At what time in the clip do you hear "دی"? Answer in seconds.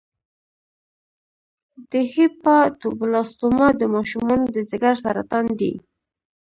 5.59-5.73